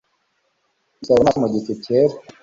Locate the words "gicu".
1.53-1.71